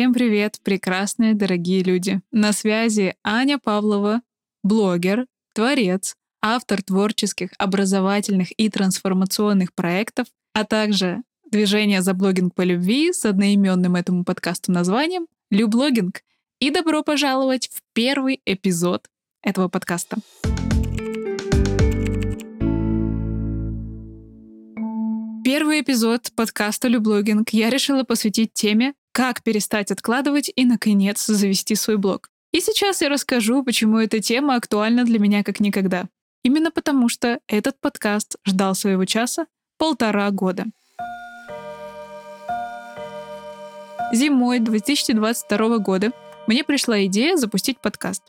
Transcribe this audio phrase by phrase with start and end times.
[0.00, 2.22] Всем привет, прекрасные дорогие люди.
[2.32, 4.22] На связи Аня Павлова,
[4.62, 13.12] блогер, творец, автор творческих, образовательных и трансформационных проектов, а также движение за блогинг по любви
[13.12, 16.22] с одноименным этому подкасту названием «Люблогинг».
[16.60, 19.06] И добро пожаловать в первый эпизод
[19.42, 20.16] этого подкаста.
[25.44, 31.98] Первый эпизод подкаста «Люблогинг» я решила посвятить теме «Как перестать откладывать и, наконец, завести свой
[31.98, 32.30] блог».
[32.52, 36.06] И сейчас я расскажу, почему эта тема актуальна для меня как никогда.
[36.42, 39.44] Именно потому, что этот подкаст ждал своего часа
[39.76, 40.64] полтора года.
[44.10, 46.12] Зимой 2022 года
[46.46, 48.22] мне пришла идея запустить подкаст.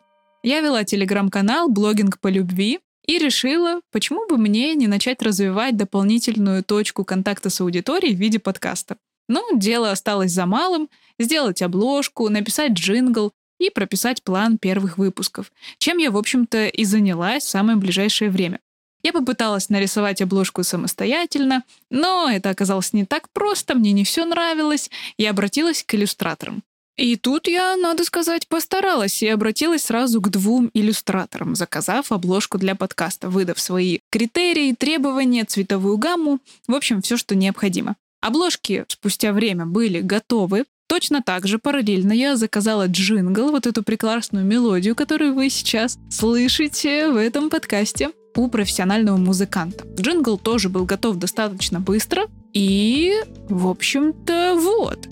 [0.44, 6.66] Я вела телеграм-канал «Блогинг по любви» и решила, почему бы мне не начать развивать дополнительную
[6.66, 8.98] точку контакта с аудиторией в виде подкаста.
[9.27, 15.97] Но дело осталось за малым— сделать обложку, написать джингл и прописать план первых выпусков, чем
[15.97, 18.59] я, в общем-то, и занялась в самое ближайшее время.
[19.03, 24.89] Я попыталась нарисовать обложку самостоятельно, но это оказалось не так просто, мне не все нравилось,
[25.17, 26.64] и обратилась к иллюстраторам.
[26.97, 32.75] И тут я, надо сказать, постаралась и обратилась сразу к двум иллюстраторам, заказав обложку для
[32.75, 37.95] подкаста, выдав свои критерии, требования, цветовую гамму, в общем, все, что необходимо.
[38.22, 40.66] Обложки спустя время были готовы.
[40.88, 47.09] Точно так же параллельно я заказала джингл, вот эту прекрасную мелодию, которую вы сейчас слышите
[47.09, 49.86] в этом подкасте у профессионального музыканта.
[49.99, 52.27] Джингл тоже был готов достаточно быстро.
[52.53, 53.11] И,
[53.49, 55.09] в общем-то, вот.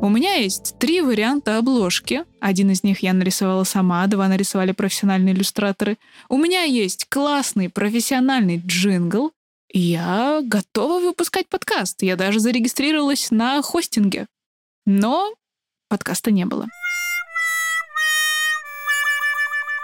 [0.00, 2.24] У меня есть три варианта обложки.
[2.40, 5.96] Один из них я нарисовала сама, два нарисовали профессиональные иллюстраторы.
[6.28, 9.30] У меня есть классный профессиональный джингл.
[9.74, 12.02] Я готова выпускать подкаст.
[12.02, 14.26] Я даже зарегистрировалась на хостинге.
[14.84, 15.34] Но
[15.88, 16.66] подкаста не было.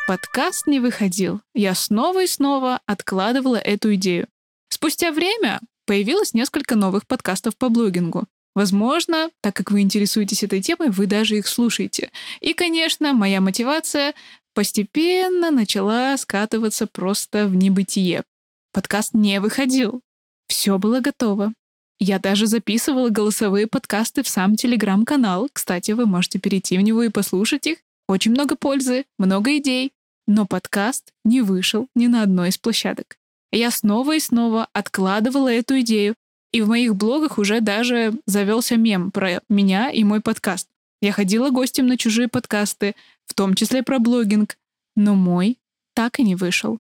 [0.07, 1.41] Подкаст не выходил.
[1.55, 4.29] Я снова и снова откладывала эту идею.
[4.69, 8.27] Спустя время появилось несколько новых подкастов по блогингу.
[8.55, 12.11] Возможно, так как вы интересуетесь этой темой, вы даже их слушаете.
[12.41, 14.15] И, конечно, моя мотивация
[14.53, 18.25] постепенно начала скатываться просто в небытие.
[18.73, 20.01] Подкаст не выходил.
[20.49, 21.53] Все было готово.
[21.99, 25.49] Я даже записывала голосовые подкасты в сам телеграм-канал.
[25.53, 27.79] Кстати, вы можете перейти в него и послушать их.
[28.07, 29.93] Очень много пользы, много идей
[30.29, 33.19] но подкаст не вышел ни на одной из площадок.
[33.51, 36.15] Я снова и снова откладывала эту идею,
[36.53, 40.69] и в моих блогах уже даже завелся мем про меня и мой подкаст.
[41.01, 44.59] Я ходила гостем на чужие подкасты, в том числе про блогинг,
[44.97, 45.59] но мой
[45.95, 46.79] так и не вышел.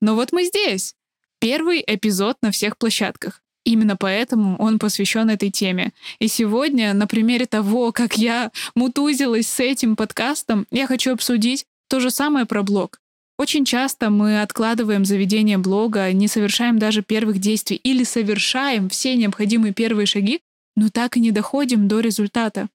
[0.00, 0.96] Но вот мы здесь.
[1.40, 3.42] Первый эпизод на всех площадках.
[3.64, 5.92] Именно поэтому он посвящен этой теме.
[6.18, 12.00] И сегодня, на примере того, как я мутузилась с этим подкастом, я хочу обсудить, то
[12.00, 13.00] же самое про блог.
[13.38, 19.72] Очень часто мы откладываем заведение блога, не совершаем даже первых действий или совершаем все необходимые
[19.72, 20.40] первые шаги,
[20.74, 22.68] но так и не доходим до результата.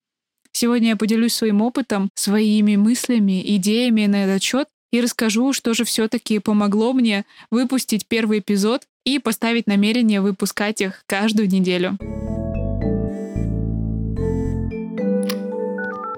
[0.53, 5.85] Сегодня я поделюсь своим опытом, своими мыслями, идеями на этот счет и расскажу, что же
[5.85, 11.97] все-таки помогло мне выпустить первый эпизод и поставить намерение выпускать их каждую неделю.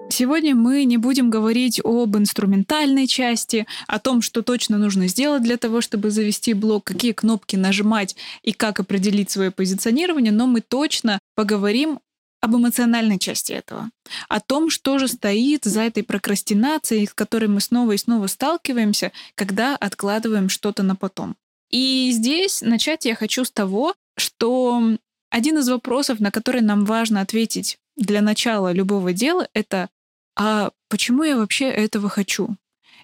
[0.10, 5.58] Сегодня мы не будем говорить об инструментальной части, о том, что точно нужно сделать для
[5.58, 11.20] того, чтобы завести блог, какие кнопки нажимать и как определить свое позиционирование, но мы точно
[11.36, 12.00] поговорим
[12.46, 13.90] об эмоциональной части этого,
[14.30, 19.12] о том, что же стоит за этой прокрастинацией, с которой мы снова и снова сталкиваемся,
[19.34, 21.36] когда откладываем что-то на потом.
[21.72, 24.80] И здесь начать я хочу с того, что
[25.32, 29.90] один из вопросов, на который нам важно ответить для начала любого дела, это
[30.38, 32.56] а почему я вообще этого хочу?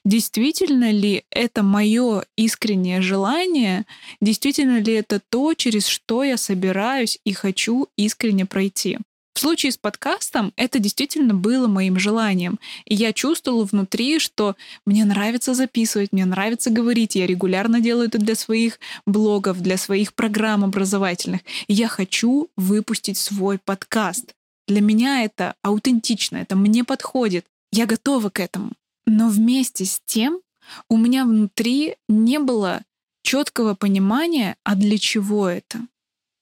[0.05, 3.85] Действительно ли это мое искреннее желание?
[4.21, 8.99] Действительно ли это то, через что я собираюсь и хочу искренне пройти?
[9.41, 12.59] Случае с подкастом это действительно было моим желанием.
[12.85, 14.55] И я чувствовала внутри, что
[14.85, 17.15] мне нравится записывать, мне нравится говорить.
[17.15, 21.41] Я регулярно делаю это для своих блогов, для своих программ образовательных.
[21.65, 24.35] И я хочу выпустить свой подкаст.
[24.67, 27.47] Для меня это аутентично, это мне подходит.
[27.71, 28.73] Я готова к этому.
[29.07, 30.39] Но вместе с тем
[30.87, 32.83] у меня внутри не было
[33.23, 35.79] четкого понимания, а для чего это?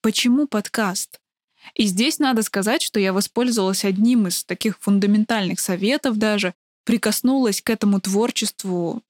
[0.01, 1.21] Почему подкаст?
[1.75, 6.53] И здесь надо сказать, что я воспользовалась одним из таких фундаментальных советов даже,
[6.85, 9.01] прикоснулась к этому творчеству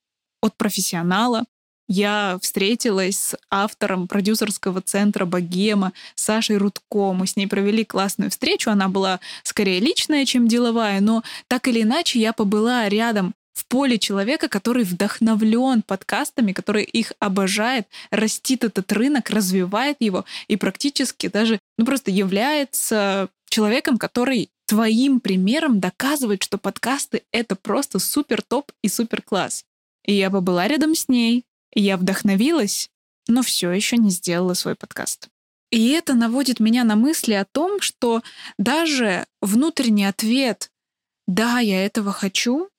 [0.42, 1.46] от профессионала.
[1.88, 7.14] я встретилась с автором продюсерского центра «Богема» Сашей Рудко.
[7.14, 8.70] Мы с ней провели классную встречу.
[8.70, 13.98] Она была скорее личная, чем деловая, но так или иначе я побыла рядом в поле
[13.98, 21.60] человека, который вдохновлен подкастами, который их обожает, растит этот рынок, развивает его и практически даже
[21.78, 28.88] ну, просто является человеком, который твоим примером доказывает, что подкасты— это просто супер топ и
[28.88, 29.66] супер класс.
[30.06, 31.44] И я побыла рядом с ней,
[31.74, 32.90] и я вдохновилась,
[33.28, 35.30] но все еще не сделала свой подкаст.
[35.72, 38.24] И это наводит меня на мысли о том, что
[38.58, 40.72] даже внутренний ответ
[41.28, 42.70] «да, я этого хочу»,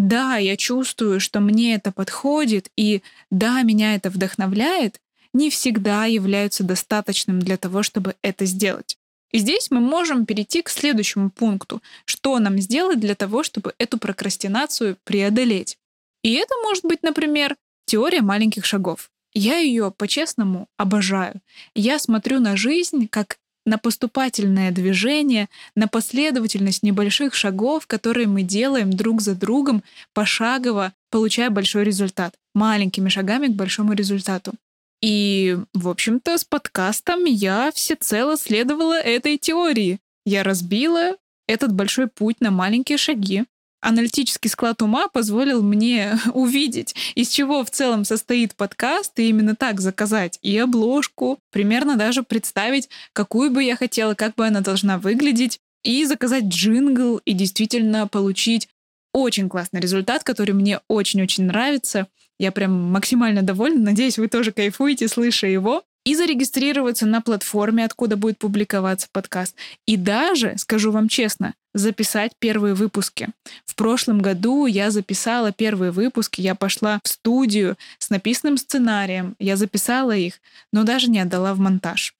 [0.00, 5.00] «да, я чувствую, что мне это подходит», и «да, меня это вдохновляет»,
[5.32, 8.96] не всегда являются достаточным для того, чтобы это сделать.
[9.30, 11.82] И здесь мы можем перейти к следующему пункту.
[12.04, 15.78] Что нам сделать для того, чтобы эту прокрастинацию преодолеть?
[16.22, 19.10] И это может быть, например, Теория маленьких шагов.
[19.34, 21.40] Я ее, по-честному, обожаю.
[21.74, 23.38] Я смотрю на жизнь как
[23.70, 31.50] на поступательное движение, на последовательность небольших шагов, которые мы делаем друг за другом, пошагово, получая
[31.50, 32.34] большой результат.
[32.52, 34.54] Маленькими шагами к большому результату.
[35.02, 40.00] И, в общем-то, с подкастом я всецело следовала этой теории.
[40.26, 43.44] Я разбила этот большой путь на маленькие шаги,
[43.80, 49.80] аналитический склад ума позволил мне увидеть, из чего в целом состоит подкаст, и именно так
[49.80, 55.60] заказать и обложку, примерно даже представить, какую бы я хотела, как бы она должна выглядеть,
[55.82, 58.68] и заказать джингл, и действительно получить
[59.12, 62.06] очень классный результат, который мне очень-очень нравится.
[62.38, 63.80] Я прям максимально довольна.
[63.80, 69.54] Надеюсь, вы тоже кайфуете, слыша его и зарегистрироваться на платформе, откуда будет публиковаться подкаст.
[69.86, 73.28] И даже, скажу вам честно, записать первые выпуски.
[73.64, 79.54] В прошлом году я записала первые выпуски, я пошла в студию с написанным сценарием, я
[79.54, 80.40] записала их,
[80.72, 82.12] но даже не отдала в монтаж.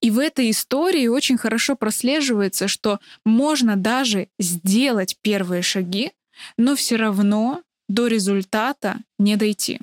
[0.00, 6.12] И в этой истории очень хорошо прослеживается, что можно даже сделать первые шаги,
[6.56, 9.80] но все равно до результата не дойти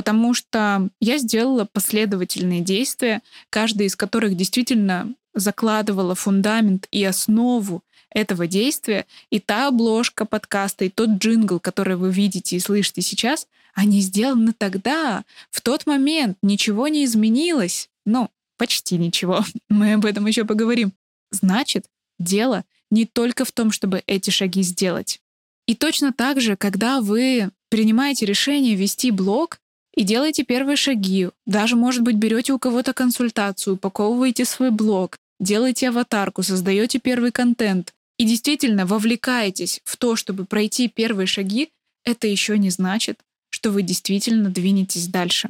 [0.00, 3.20] потому что я сделала последовательные действия,
[3.50, 10.88] каждый из которых действительно закладывала фундамент и основу этого действия, и та обложка подкаста, и
[10.88, 16.88] тот джингл, который вы видите и слышите сейчас, они сделаны тогда, в тот момент, ничего
[16.88, 17.90] не изменилось.
[18.06, 19.44] Ну, почти ничего.
[19.68, 20.94] Мы об этом еще поговорим.
[21.30, 21.84] Значит,
[22.18, 25.20] дело не только в том, чтобы эти шаги сделать.
[25.66, 29.60] И точно так же, когда вы принимаете решение вести блог,
[29.94, 31.28] и делайте первые шаги.
[31.46, 37.92] Даже, может быть, берете у кого-то консультацию, упаковываете свой блог, делаете аватарку, создаете первый контент
[38.18, 41.70] и действительно вовлекаетесь в то, чтобы пройти первые шаги,
[42.04, 45.48] это еще не значит, что вы действительно двинетесь дальше.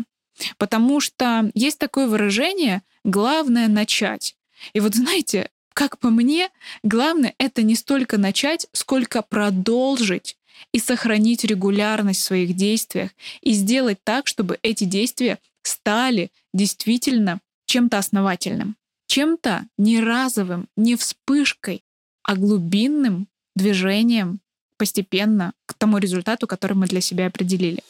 [0.57, 4.37] Потому что есть такое выражение «главное начать».
[4.73, 6.49] И вот знаете, как по мне,
[6.83, 10.37] главное это не столько начать, сколько продолжить
[10.73, 13.11] и сохранить регулярность в своих действиях
[13.41, 18.77] и сделать так, чтобы эти действия стали действительно чем-то основательным,
[19.07, 21.83] чем-то не разовым, не вспышкой,
[22.23, 24.40] а глубинным движением
[24.76, 27.83] постепенно к тому результату, который мы для себя определили.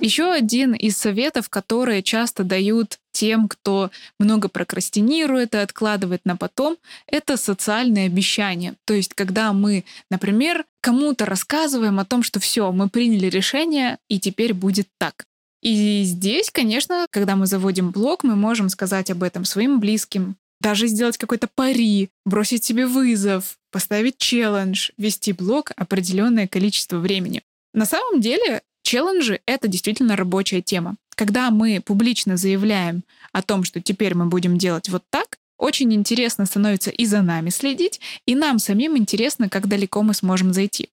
[0.00, 6.78] Еще один из советов, которые часто дают тем, кто много прокрастинирует и откладывает на потом,
[7.06, 8.74] это социальные обещания.
[8.86, 14.18] То есть, когда мы, например, кому-то рассказываем о том, что все, мы приняли решение, и
[14.18, 15.26] теперь будет так.
[15.60, 20.86] И здесь, конечно, когда мы заводим блог, мы можем сказать об этом своим близким, даже
[20.86, 27.42] сделать какой-то пари, бросить себе вызов, поставить челлендж, вести блог определенное количество времени.
[27.74, 30.96] На самом деле Челленджи— это действительно рабочая тема.
[31.14, 36.44] Когда мы публично заявляем о том, что теперь мы будем делать вот так, очень интересно
[36.44, 40.88] становится и за нами следить, и нам самим интересно, как далеко мы сможем зайти.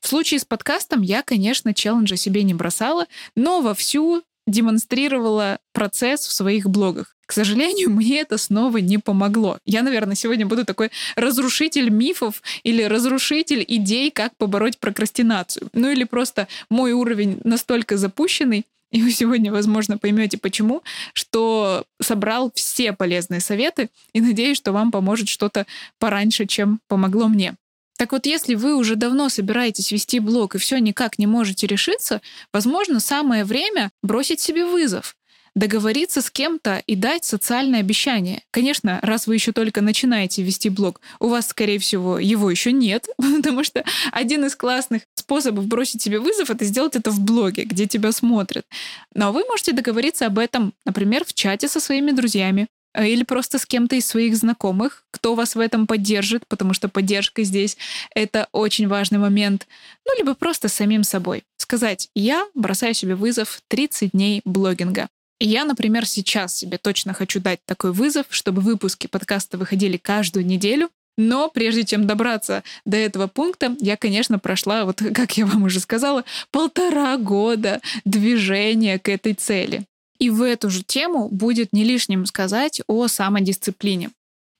[0.00, 3.06] В случае с подкастом я, конечно, челленджа себе не бросала,
[3.36, 7.16] но вовсю демонстрировала процесс в своих блогах.
[7.32, 9.56] К сожалению, мне это снова не помогло.
[9.64, 15.70] Я, наверное, сегодня буду такой разрушитель мифов или разрушитель идей, как побороть прокрастинацию.
[15.72, 20.82] Ну или просто мой уровень настолько запущенный, и вы сегодня, возможно, поймете почему,
[21.14, 25.64] что собрал все полезные советы и надеюсь, что вам поможет что-то
[25.98, 27.54] пораньше, чем помогло мне.
[27.96, 32.20] Так вот, если вы уже давно собираетесь вести блог и все никак не можете решиться,
[32.52, 35.16] возможно, самое время бросить себе вызов.
[35.54, 38.42] Договориться с кем-то и дать социальное обещание.
[38.50, 43.06] Конечно, раз вы еще только начинаете вести блог, у вас, скорее всего, его еще нет,
[43.16, 47.86] потому что один из классных способов бросить себе вызов— это сделать это в блоге, где
[47.86, 48.66] тебя смотрят.
[49.14, 53.58] Но вы можете договориться об этом, например, в чате со своими друзьями, э, или просто
[53.58, 57.76] с кем-то из своих знакомых, кто вас в этом поддержит, потому что поддержка здесь—
[58.14, 59.66] это очень важный момент.
[60.06, 61.44] Ну, либо просто самим собой.
[61.58, 65.08] Сказать, я бросаю себе вызов 30 дней блогинга.
[65.44, 70.88] Я, например, сейчас себе точно хочу дать такой вызов, чтобы выпуски подкаста выходили каждую неделю.
[71.18, 75.80] Но прежде чем добраться до этого пункта, я, конечно, прошла, вот как я вам уже
[75.80, 79.82] сказала, полтора года движения к этой цели.
[80.20, 84.10] И в эту же тему будет не лишним сказать о самодисциплине.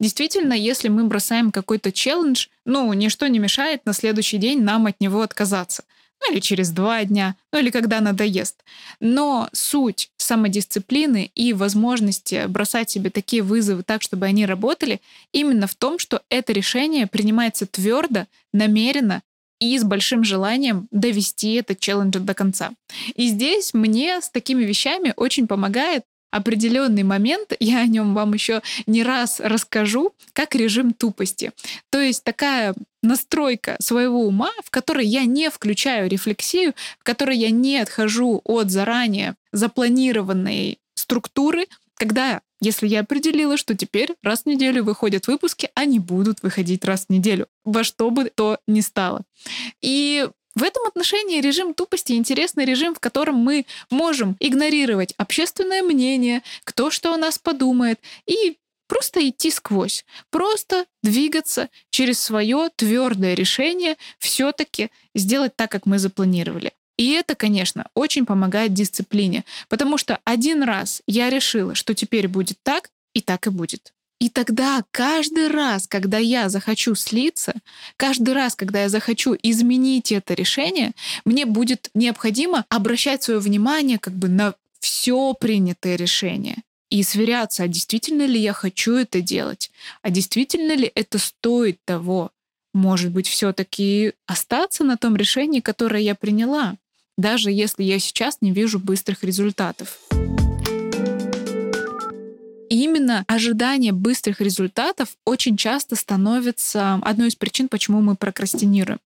[0.00, 5.00] Действительно, если мы бросаем какой-то челлендж, ну, ничто не мешает на следующий день нам от
[5.00, 5.84] него отказаться
[6.22, 8.62] ну или через два дня, ну или когда надоест.
[9.00, 15.00] Но суть самодисциплины и возможности бросать себе такие вызовы так, чтобы они работали,
[15.32, 19.22] именно в том, что это решение принимается твердо, намеренно
[19.58, 22.72] и с большим желанием довести этот челлендж до конца.
[23.14, 26.02] И здесь мне с такими вещами очень помогает
[26.32, 31.52] определенный момент, я о нем вам еще не раз расскажу, как режим тупости.
[31.90, 37.50] То есть такая настройка своего ума, в которой я не включаю рефлексию, в которой я
[37.50, 44.82] не отхожу от заранее запланированной структуры, когда, если я определила, что теперь раз в неделю
[44.82, 49.22] выходят выпуски, они будут выходить раз в неделю, во что бы то ни стало.
[49.80, 56.42] И в этом отношении режим тупости интересный режим, в котором мы можем игнорировать общественное мнение,
[56.64, 63.96] кто что о нас подумает, и просто идти сквозь, просто двигаться через свое твердое решение
[64.18, 66.72] все-таки сделать так, как мы запланировали.
[66.98, 72.58] И это, конечно, очень помогает дисциплине, потому что один раз я решила, что теперь будет
[72.62, 73.92] так, и так и будет.
[74.22, 77.54] И тогда каждый раз, когда я захочу слиться,
[77.96, 80.92] каждый раз, когда я захочу изменить это решение,
[81.24, 87.66] мне будет необходимо обращать свое внимание как бы на все принятое решение и сверяться, а
[87.66, 92.30] действительно ли я хочу это делать, а действительно ли это стоит того.
[92.72, 96.76] Может быть, все-таки остаться на том решении, которое я приняла,
[97.18, 99.98] даже если я сейчас не вижу быстрых результатов.
[102.72, 108.98] Именно ожидание быстрых результатов очень часто становится одной из причин, почему мы прокрастинируем.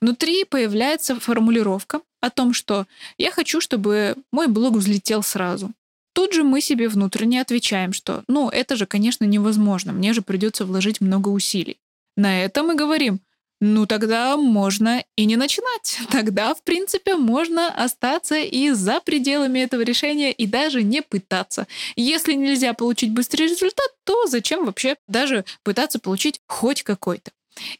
[0.00, 2.88] Внутри появляется формулировка о том, что
[3.18, 5.70] я хочу, чтобы мой блог взлетел сразу.
[6.14, 10.66] Тут же мы себе внутренне отвечаем, что ну это же, конечно, невозможно, мне же придется
[10.66, 11.78] вложить много усилий.
[12.16, 13.20] На это мы говорим,
[13.64, 16.00] ну тогда можно и не начинать.
[16.10, 21.68] Тогда, в принципе, можно остаться и за пределами этого решения и даже не пытаться.
[21.94, 27.30] Если нельзя получить быстрый результат, то зачем вообще даже пытаться получить хоть какой-то?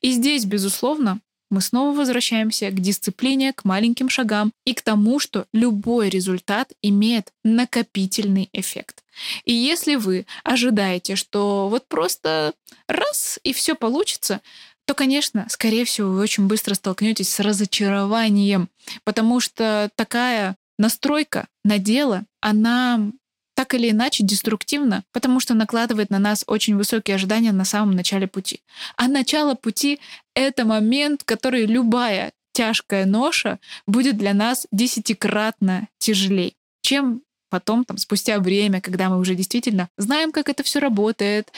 [0.00, 1.18] И здесь, безусловно,
[1.50, 7.32] мы снова возвращаемся к дисциплине, к маленьким шагам и к тому, что любой результат имеет
[7.42, 9.02] накопительный эффект.
[9.44, 12.54] И если вы ожидаете, что вот просто
[12.88, 14.40] раз и все получится,
[14.86, 18.68] то, конечно, скорее всего, вы очень быстро столкнетесь с разочарованием,
[19.04, 23.12] потому что такая настройка на дело, она
[23.54, 28.26] так или иначе деструктивна, потому что накладывает на нас очень высокие ожидания на самом начале
[28.26, 28.60] пути.
[28.96, 30.00] А начало пути—
[30.34, 38.38] это момент, который любая тяжкая ноша будет для нас десятикратно тяжелее, чем потом, там, спустя
[38.38, 41.52] время, когда мы уже действительно знаем, как это все работает,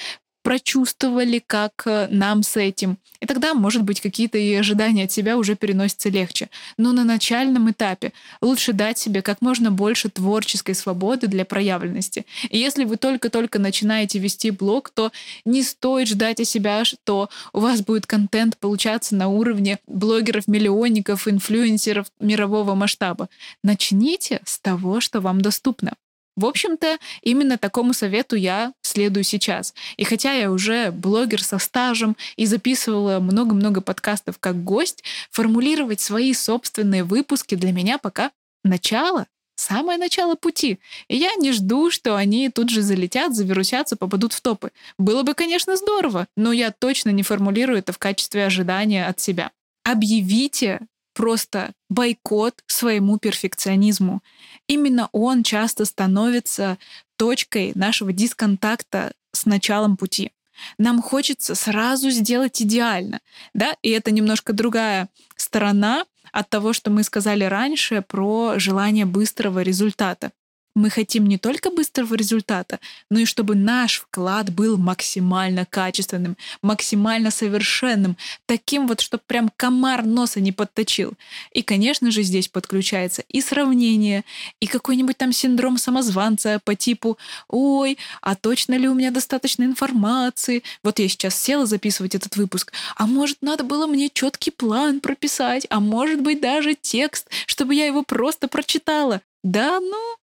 [0.44, 2.98] прочувствовали, как э, нам с этим.
[3.20, 6.50] И тогда, может быть, какие-то и ожидания от себя уже переносятся легче.
[6.76, 12.26] Но на начальном этапе лучше дать себе как можно больше творческой свободы для проявленности.
[12.50, 15.10] И если вы только-только начинаете вести блог, то
[15.46, 22.08] не стоит ждать от себя, что у вас будет контент получаться на уровне блогеров-миллионников, инфлюенсеров
[22.20, 23.30] мирового масштаба.
[23.62, 25.94] Начните с того, что вам доступно.
[26.36, 29.72] В общем-то, именно такому совету я следую сейчас.
[29.96, 36.34] И хотя я уже блогер со стажем и записывала много-много подкастов как гость, формулировать свои
[36.34, 38.32] собственные выпуски для меня пока
[38.64, 40.80] начало, самое начало пути.
[41.08, 44.72] И я не жду, что они тут же залетят, завирусятся, попадут в топы.
[44.98, 49.52] Было бы, конечно, здорово, но я точно не формулирую это в качестве ожидания от себя.
[49.84, 50.80] Объявите
[51.14, 54.22] просто бойкот своему перфекционизму.
[54.66, 56.78] Именно он часто становится
[57.16, 60.32] точкой нашего дисконтакта с началом пути.
[60.78, 63.20] Нам хочется сразу сделать идеально,
[63.54, 69.60] да, и это немножко другая сторона от того, что мы сказали раньше про желание быстрого
[69.60, 70.32] результата.
[70.74, 77.30] Мы хотим не только быстрого результата, но и чтобы наш вклад был максимально качественным, максимально
[77.30, 78.16] совершенным,
[78.46, 81.12] таким вот, чтобы прям комар носа не подточил.
[81.52, 84.24] И, конечно же, здесь подключается и сравнение,
[84.58, 90.64] и какой-нибудь там синдром самозванца по типу «Ой, а точно ли у меня достаточно информации?
[90.82, 95.66] Вот я сейчас села записывать этот выпуск, а может, надо было мне четкий план прописать,
[95.70, 99.20] а может быть, даже текст, чтобы я его просто прочитала.
[99.44, 100.16] Да, ну,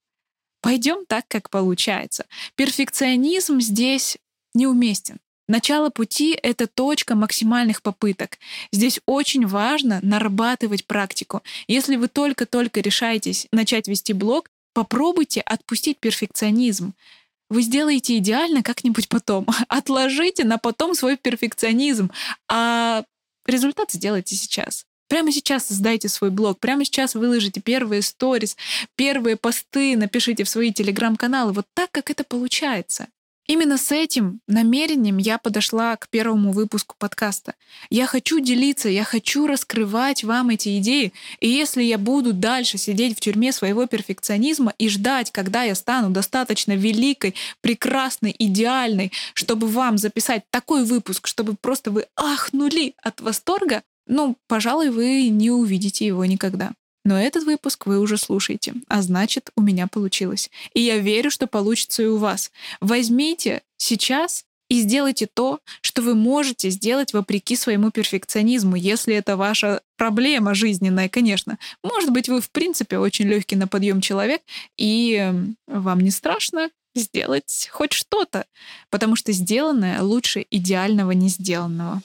[0.71, 2.25] Пойдем так, как получается.
[2.55, 4.17] Перфекционизм здесь
[4.53, 5.17] неуместен.
[5.49, 8.37] Начало пути— это точка максимальных попыток.
[8.71, 11.41] Здесь очень важно нарабатывать практику.
[11.67, 16.93] Если вы только-только решаетесь начать вести блог, попробуйте отпустить перфекционизм.
[17.49, 19.47] Вы сделаете идеально как-нибудь потом.
[19.67, 22.11] Отложите на потом свой перфекционизм,
[22.47, 23.03] а
[23.45, 24.85] результат сделайте сейчас.
[25.11, 28.55] Прямо сейчас создайте свой блог, прямо сейчас выложите первые сторис,
[28.95, 33.07] первые посты, напишите в свои телеграм-каналы, вот так, как это получается.
[33.45, 37.55] Именно с этим намерением я подошла к первому выпуску подкаста.
[37.89, 41.11] Я хочу делиться, я хочу раскрывать вам эти идеи.
[41.41, 46.11] И если я буду дальше сидеть в тюрьме своего перфекционизма и ждать, когда я стану
[46.11, 53.83] достаточно великой, прекрасной, идеальной, чтобы вам записать такой выпуск, чтобы просто вы ахнули от восторга,
[54.11, 56.73] ну, пожалуй, вы не увидите его никогда.
[57.05, 60.51] Но этот выпуск вы уже слушаете, а значит, у меня получилось.
[60.73, 62.51] И я верю, что получится и у вас.
[62.81, 69.81] Возьмите сейчас и сделайте то, что вы можете сделать вопреки своему перфекционизму, если это ваша
[69.97, 71.57] проблема жизненная, конечно.
[71.81, 74.41] Может быть, вы в принципе очень легкий на подъем человек,
[74.77, 78.45] и эм, вам не страшно сделать хоть что-то,
[78.89, 82.01] потому что сделанное лучше идеального не сделанного.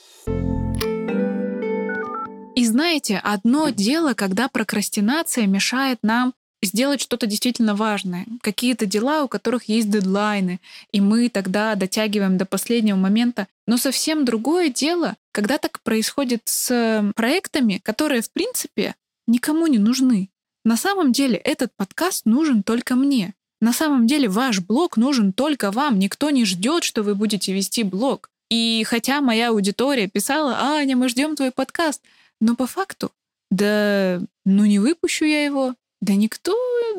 [2.56, 6.32] И знаете, одно дело, когда прокрастинация мешает нам
[6.62, 10.58] сделать что-то действительно важное, какие-то дела, у которых есть дедлайны,
[10.90, 13.46] и мы тогда дотягиваем до последнего момента.
[13.66, 18.94] Но совсем другое дело, когда так происходит с проектами, которые, в принципе,
[19.26, 20.30] никому не нужны.
[20.64, 23.34] На самом деле этот подкаст нужен только мне.
[23.60, 25.98] На самом деле ваш блог нужен только вам.
[25.98, 28.30] Никто не ждет, что вы будете вести блог.
[28.48, 32.00] И хотя моя аудитория писала, Аня, мы ждем твой подкаст,
[32.40, 33.12] но по факту,
[33.50, 36.54] да ну не выпущу я его, да никто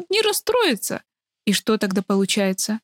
[0.09, 1.03] не расстроится.
[1.45, 2.79] И что тогда получается?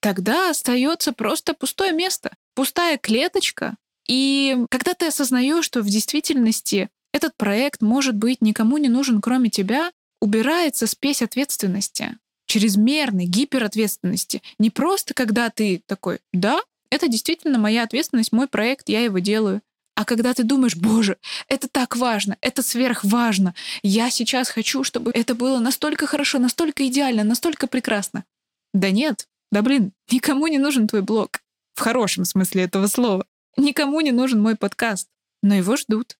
[0.00, 3.76] Тогда остается просто пустое место, пустая клеточка.
[4.08, 9.50] И когда ты осознаешь, что в действительности этот проект может быть никому не нужен, кроме
[9.50, 14.42] тебя, убирается спесь ответственности, чрезмерной гиперответственности.
[14.58, 16.60] Не просто когда ты такой, да,
[16.90, 19.62] это действительно моя ответственность, мой проект, я его делаю.
[20.00, 25.34] А когда ты думаешь, боже, это так важно, это сверхважно, я сейчас хочу, чтобы это
[25.34, 28.24] было настолько хорошо, настолько идеально, настолько прекрасно.
[28.72, 31.42] Да нет, да блин, никому не нужен твой блог.
[31.74, 33.26] В хорошем смысле этого слова.
[33.58, 35.06] Никому не нужен мой подкаст.
[35.42, 36.16] Но его ждут.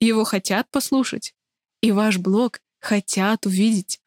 [0.00, 1.32] Его хотят послушать.
[1.82, 4.00] И ваш блог хотят увидеть.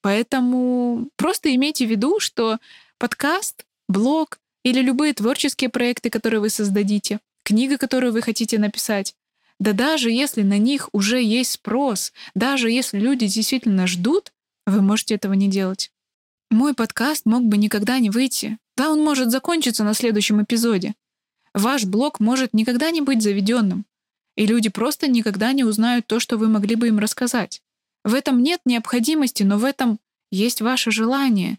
[0.00, 2.56] Поэтому просто имейте в виду, что
[2.96, 9.14] подкаст, блог или любые творческие проекты, которые вы создадите, книга, которую вы хотите написать.
[9.58, 14.32] Да даже если на них уже есть спрос, даже если люди действительно ждут,
[14.66, 15.92] вы можете этого не делать.
[16.50, 18.58] Мой подкаст мог бы никогда не выйти.
[18.76, 20.94] Да, он может закончиться на следующем эпизоде.
[21.52, 23.84] Ваш блог может никогда не быть заведенным.
[24.36, 27.62] И люди просто никогда не узнают то, что вы могли бы им рассказать.
[28.04, 30.00] В этом нет необходимости, но в этом
[30.30, 31.58] есть ваше желание.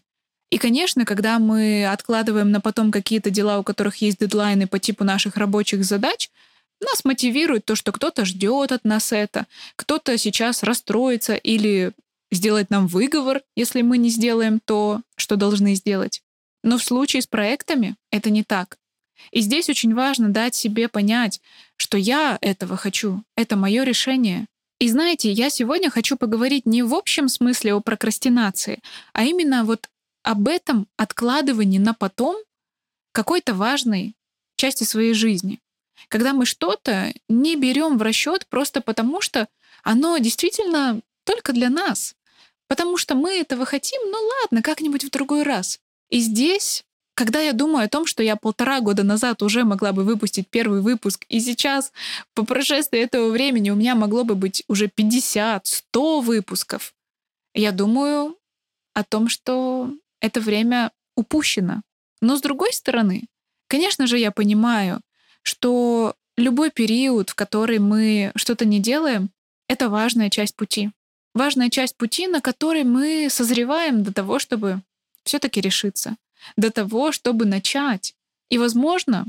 [0.52, 5.02] И, конечно, когда мы откладываем на потом какие-то дела, у которых есть дедлайны по типу
[5.02, 6.28] наших рабочих задач,
[6.78, 11.92] нас мотивирует то, что кто-то ждет от нас это, кто-то сейчас расстроится или
[12.30, 16.20] сделает нам выговор, если мы не сделаем то, что должны сделать.
[16.62, 18.76] Но в случае с проектами это не так.
[19.30, 21.40] И здесь очень важно дать себе понять,
[21.76, 24.44] что я этого хочу, это мое решение.
[24.80, 28.80] И знаете, я сегодня хочу поговорить не в общем смысле о прокрастинации,
[29.14, 29.88] а именно вот
[30.22, 32.36] об этом откладывании на потом
[33.12, 34.14] какой-то важной
[34.56, 35.60] части своей жизни.
[36.08, 39.48] Когда мы что-то не берем в расчет просто потому, что
[39.82, 42.14] оно действительно только для нас.
[42.68, 45.78] Потому что мы этого хотим, ну ладно, как-нибудь в другой раз.
[46.08, 50.04] И здесь, когда я думаю о том, что я полтора года назад уже могла бы
[50.04, 51.92] выпустить первый выпуск, и сейчас,
[52.34, 56.94] по прошествии этого времени, у меня могло бы быть уже 50, 100 выпусков,
[57.54, 58.38] я думаю
[58.94, 59.90] о том, что
[60.22, 61.82] это время упущено.
[62.22, 63.24] Но с другой стороны,
[63.66, 65.02] конечно же, я понимаю,
[65.42, 69.28] что любой период, в который мы что-то не делаем,
[69.68, 70.90] это важная часть пути.
[71.34, 74.80] Важная часть пути, на которой мы созреваем до того, чтобы
[75.24, 76.16] все-таки решиться
[76.56, 78.14] до того, чтобы начать.
[78.48, 79.26] И, возможно,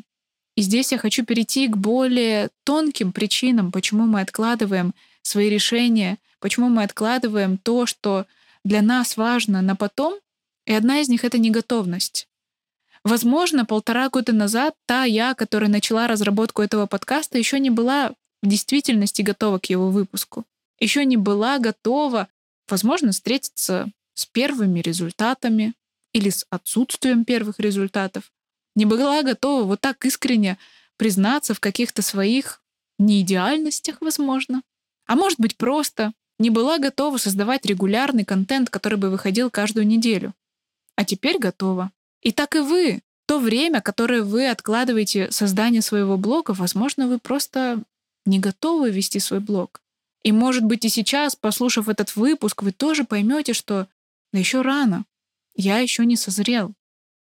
[0.56, 6.70] и здесь я хочу перейти к более тонким причинам, почему мы откладываем свои решения, почему
[6.70, 8.26] мы откладываем то, что
[8.64, 10.20] для нас важно на потом.
[10.66, 12.28] И одна из них— это неготовность.
[13.04, 18.48] Возможно, полтора года назад та я, которая начала разработку этого подкаста, еще не была в
[18.48, 20.46] действительности готова к его выпуску.
[20.80, 22.30] Еще не была готова,
[22.68, 25.74] возможно, встретиться с первыми результатами
[26.14, 28.32] или с отсутствием первых результатов.
[28.76, 30.58] Не была готова вот так искренне
[30.98, 32.62] признаться в каких-то своих
[33.00, 34.62] неидеальностях, возможно.
[35.06, 40.34] А может быть, просто не была готова создавать регулярный контент, который бы выходил каждую неделю.
[40.96, 41.92] А теперь готова.
[42.22, 43.02] И так и вы.
[43.26, 47.82] То время, которое вы откладываете создание своего блога, возможно, вы просто
[48.26, 49.82] не готовы вести свой блог.
[50.24, 53.88] И, может быть, и сейчас, послушав этот выпуск, вы тоже поймете, что
[54.32, 55.06] да еще рано,
[55.56, 56.74] я еще не созрел.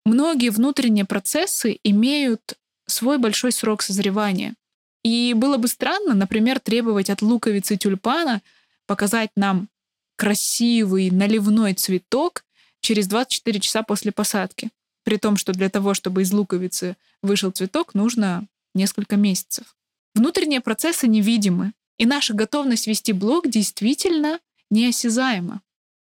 [0.06, 4.56] Многие внутренние процессы имеют свой большой срок созревания.
[5.04, 8.42] И было бы странно, например, требовать от луковицы тюльпана
[8.86, 9.70] показать нам
[10.16, 12.44] красивый наливной цветок
[12.82, 14.70] через 24 часа после посадки.
[15.04, 19.76] При том, что для того, чтобы из луковицы вышел цветок, нужно несколько месяцев.
[20.14, 24.40] Внутренние процессы невидимы, и наша готовность вести блог действительно
[24.70, 25.62] неосязаема.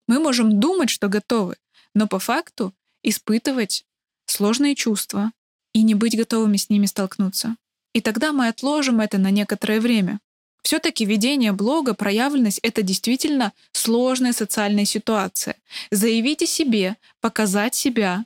[0.08, 1.56] Мы можем думать, что готовы,
[1.94, 3.86] но по факту испытывать
[4.26, 5.32] сложные чувства
[5.74, 7.56] и не быть готовыми с ними столкнуться.
[7.94, 10.20] И тогда мы отложим это на некоторое время.
[10.64, 15.56] Все-таки ведение блога, проявленность— это действительно сложная социальная ситуация.
[15.92, 18.26] Заявить о себе, показать себя,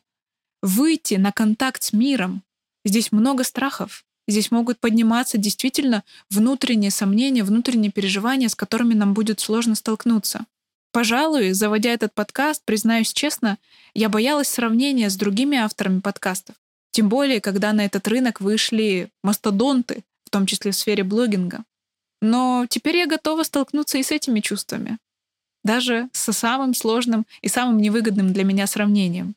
[0.62, 2.44] выйти на контакт с миром.
[2.86, 4.06] Здесь много страхов.
[4.28, 10.46] Здесь могут подниматься действительно внутренние сомнения, внутренние переживания, с которыми нам будет сложно столкнуться.
[10.92, 13.58] Пожалуй, заводя этот подкаст, признаюсь честно,
[13.94, 16.56] я боялась сравнения с другими авторами подкастов.
[16.92, 21.64] Тем более, когда на этот рынок вышли мастодонты, в том числе в сфере блогинга.
[22.22, 24.98] Но теперь я готова столкнуться и с этими чувствами.
[25.64, 29.36] Даже со самым сложным и самым невыгодным для меня сравнением.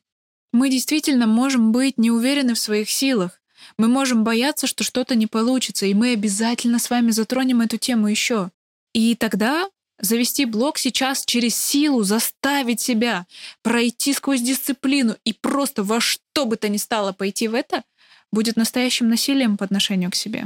[0.53, 3.41] Мы действительно можем быть не уверены в своих силах.
[3.77, 8.07] Мы можем бояться, что что-то не получится, и мы обязательно с вами затронем эту тему
[8.07, 8.49] еще.
[8.93, 13.27] И тогда завести блог сейчас через силу, заставить себя
[13.61, 17.83] пройти сквозь дисциплину и просто во что бы то ни стало пойти в это,
[18.31, 20.45] будет настоящим насилием по отношению к себе.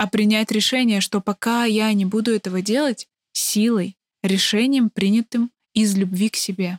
[0.00, 6.30] А принять решение, что пока я не буду этого делать, силой, решением, принятым из любви
[6.30, 6.78] к себе.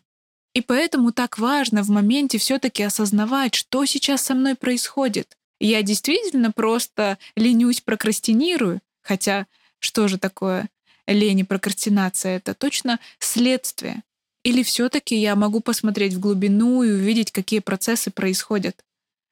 [0.56, 5.38] И поэтому так важно в моменте все-таки осознавать, что сейчас со мной происходит.
[5.60, 9.46] Я действительно просто ленюсь, прокрастинирую, хотя
[9.78, 10.68] что же такое
[11.06, 12.38] лень и прокрастинация?
[12.38, 14.02] Это точно следствие.
[14.44, 18.84] Или все-таки я могу посмотреть в глубину и увидеть, какие процессы происходят?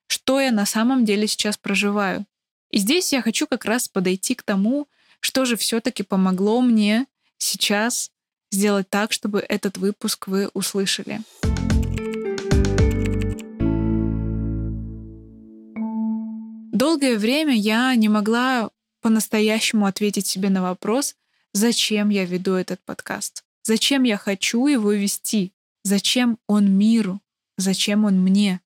[0.06, 2.28] Что я на самом деле сейчас проживаю?
[2.70, 4.88] И здесь я хочу как раз подойти к тому,
[5.20, 8.12] что же все-таки помогло мне сейчас
[8.52, 11.22] сделать так, чтобы этот выпуск вы услышали.
[16.72, 18.70] Долгое время я не могла
[19.02, 21.16] по-настоящему ответить себе на вопрос,
[21.54, 25.52] зачем я веду этот подкаст, зачем я хочу его вести,
[25.84, 27.20] зачем он миру,
[27.58, 28.62] зачем он мне.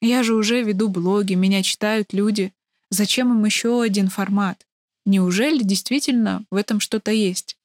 [0.00, 2.54] Я же уже веду блоги, меня читают люди.
[2.90, 4.66] Зачем им еще один формат?
[5.06, 7.56] Неужели действительно в этом что-то есть?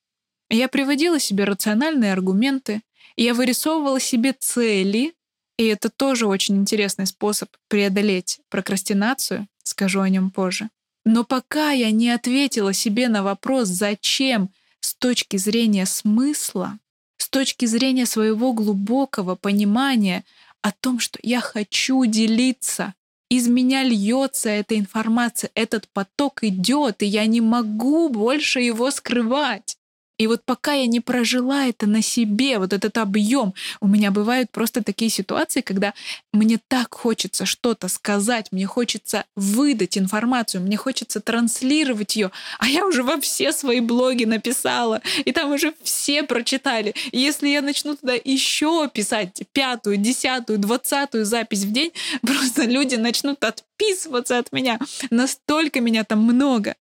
[0.50, 2.82] Я приводила себе рациональные аргументы,
[3.18, 5.14] я вырисовывала себе цели,
[5.58, 10.70] и это тоже очень интересный способ преодолеть прокрастинацию, скажу о нем позже.
[11.06, 16.80] Но пока я не ответила себе на вопрос, зачем с точки зрения смысла,
[17.18, 20.24] с точки зрения своего глубокого понимания
[20.62, 22.94] о том, что я хочу делиться,
[23.30, 29.78] из меня льется эта информация, этот поток идет, и я не могу больше его скрывать.
[30.18, 34.50] И вот пока я не прожила это на себе, вот этот объем, у меня бывают
[34.52, 35.94] просто такие ситуации, когда
[36.32, 42.86] мне так хочется что-то сказать, мне хочется выдать информацию, мне хочется транслировать ее, а я
[42.86, 46.94] уже во все свои блоги написала, и там уже все прочитали.
[47.12, 52.96] И если я начну туда еще писать пятую, десятую, двадцатую запись в день, просто люди
[52.96, 54.80] начнут отписываться от меня.
[55.10, 56.76] Настолько меня там много.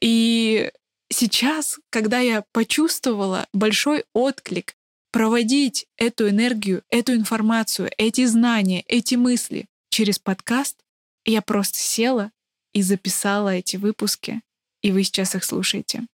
[0.00, 0.70] И
[1.10, 4.74] сейчас, когда я почувствовала большой отклик
[5.12, 10.76] проводить эту энергию, эту информацию, эти знания, эти мысли через подкаст,
[11.24, 12.30] я просто села
[12.72, 14.40] и записала эти выпуски,
[14.82, 16.06] и вы сейчас их слушаете.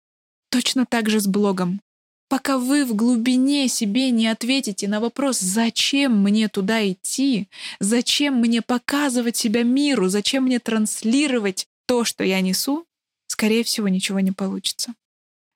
[0.51, 1.81] Точно так же с блогом.
[2.29, 7.49] Пока вы в глубине себе не ответите на вопрос, зачем мне туда идти,
[7.81, 12.87] зачем мне показывать себя миру, зачем мне транслировать то, что я несу,
[13.35, 14.95] скорее всего, ничего не получится.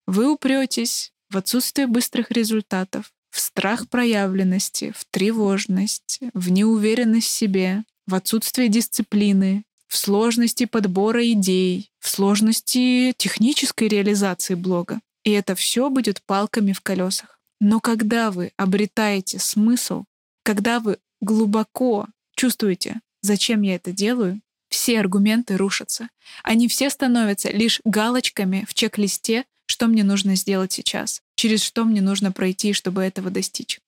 [0.09, 7.85] Вы упретесь в отсутствие быстрых результатов, в страх проявленности, в тревожность, в неуверенность в себе,
[8.09, 14.99] в отсутствие дисциплины, в сложности подбора идей, в сложности технической реализации блога.
[15.23, 17.39] И это все будет палками в колесах.
[17.61, 20.05] Но когда вы обретаете смысл,
[20.43, 24.41] когда вы глубоко чувствуете, зачем я это делаю,
[24.89, 26.09] все аргументы рушатся.
[26.43, 32.01] Они все становятся лишь галочками в чек-листе, что мне нужно сделать сейчас, через что мне
[32.01, 33.81] нужно пройти, чтобы этого достичь.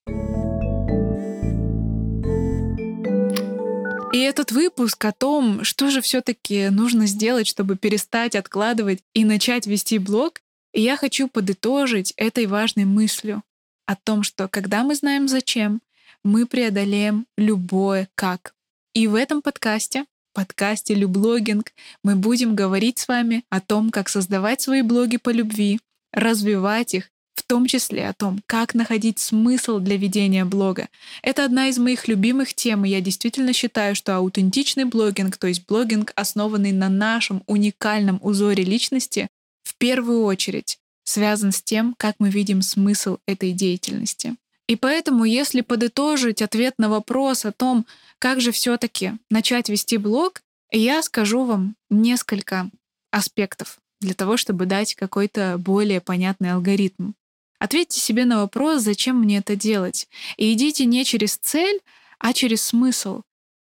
[4.12, 9.66] И этот выпуск о том, что же все-таки нужно сделать, чтобы перестать откладывать и начать
[9.66, 10.42] вести блог,
[10.74, 13.42] и я хочу подытожить этой важной мыслью
[13.86, 15.80] о том, что когда мы знаем зачем,
[16.22, 18.54] мы преодолеем любое как.
[18.92, 24.60] И в этом подкасте, подкасте «Люблогинг», мы будем говорить с вами о том, как создавать
[24.60, 25.80] свои блоги по любви,
[26.12, 30.88] развивать их в том числе о том, как находить смысл для ведения блога.
[31.22, 35.66] Это одна из моих любимых тем, и я действительно считаю, что аутентичный блогинг, то есть
[35.66, 39.28] блогинг, основанный на нашем уникальном узоре личности,
[39.62, 44.36] в первую очередь связан с тем, как мы видим смысл этой деятельности.
[44.70, 47.86] И поэтому, если подытожить ответ на вопрос о том,
[48.20, 52.70] как же все-таки начать вести блог, я скажу вам несколько
[53.10, 57.14] аспектов для того, чтобы дать какой-то более понятный алгоритм.
[57.58, 60.06] Ответьте себе на вопрос, зачем мне это делать.
[60.36, 61.80] И идите не через цель,
[62.20, 63.22] а через смысл.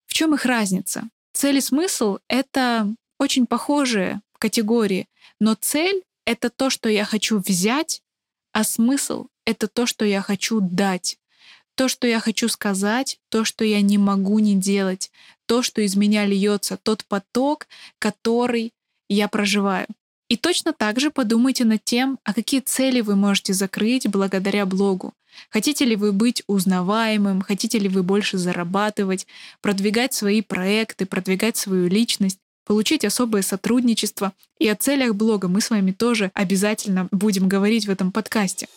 [0.08, 1.04] В чем их разница?
[1.34, 5.08] Цель и смысл— это очень похожие категории,
[5.40, 8.02] но цель— это то, что я хочу взять,
[8.54, 11.18] а смысл— это то, что я хочу дать.
[11.76, 15.12] То, что я хочу сказать, то, что я не могу не делать,
[15.46, 17.68] то, что из меня льется, тот поток,
[18.00, 18.74] который
[19.10, 19.88] я проживаю.
[20.30, 25.14] И точно так же подумайте над тем, а какие цели вы можете закрыть благодаря блогу.
[25.50, 29.28] Хотите ли вы быть узнаваемым, хотите ли вы больше зарабатывать,
[29.62, 34.34] продвигать свои проекты, продвигать свою личность, получить особое сотрудничество.
[34.60, 38.68] И о целях блога мы с вами тоже обязательно будем говорить в этом подкасте.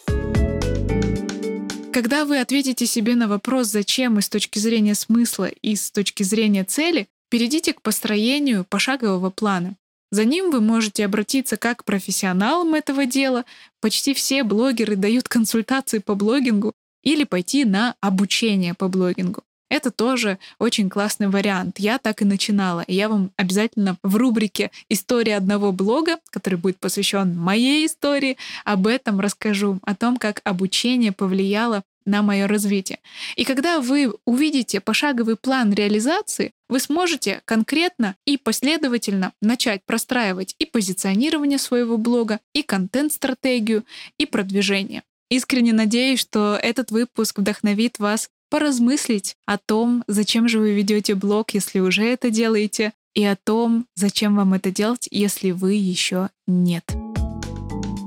[1.99, 6.23] Когда вы ответите себе на вопрос, зачем и с точки зрения смысла, и с точки
[6.23, 9.75] зрения цели, перейдите к построению пошагового плана.
[10.13, 13.45] За ним вы можете обратиться как к профессионалам этого дела.
[13.81, 19.43] Почти все блогеры дают консультации по блогингу или пойти на обучение по блогингу.
[19.69, 21.79] Это тоже очень классный вариант.
[21.79, 22.81] Я так и начинала.
[22.83, 28.87] И я вам обязательно в рубрике «История одного блога», который будет посвящен моей истории, об
[28.87, 32.99] этом расскажу, о том, как обучение повлияло на мое развитие.
[33.37, 40.65] И когда вы увидите пошаговый план реализации, вы сможете конкретно и последовательно начать простраивать и
[40.65, 43.85] позиционирование своего блога, и контент-стратегию,
[44.17, 45.03] и продвижение.
[45.31, 51.51] Искренне надеюсь, что этот выпуск вдохновит вас поразмыслить о том, зачем же вы ведете блог,
[51.55, 56.85] если уже это делаете, и о том, зачем вам это делать, если вы еще нет.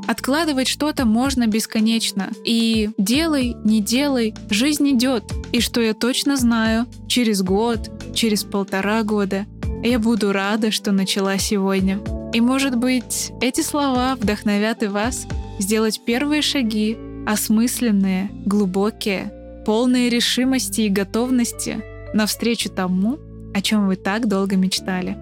[0.07, 2.31] Откладывать что-то можно бесконечно.
[2.43, 5.23] И делай, не делай, жизнь идет.
[5.51, 9.45] И что я точно знаю, через год, через полтора года
[9.83, 11.99] я буду рада, что начала сегодня.
[12.33, 15.27] И может быть, эти слова вдохновят и вас
[15.59, 19.31] сделать первые шаги, осмысленные, глубокие,
[19.65, 23.19] полные решимости и готовности навстречу тому,
[23.53, 25.17] о чем вы так долго мечтали.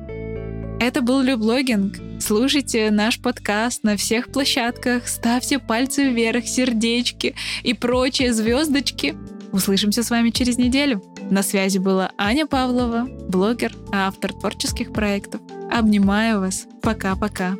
[0.80, 1.96] Это был Люблогинг.
[2.22, 9.16] Слушайте наш подкаст на всех площадках, ставьте пальцы вверх, сердечки и прочие звездочки.
[9.52, 11.04] Услышимся с вами через неделю.
[11.30, 15.42] На связи была Аня Павлова, блогер, автор творческих проектов.
[15.72, 16.66] Обнимаю вас.
[16.82, 17.56] Пока-пока.